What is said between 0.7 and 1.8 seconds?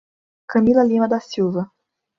Lima da Silva